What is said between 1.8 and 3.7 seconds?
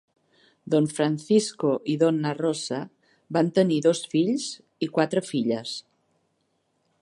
i Donna Rosa van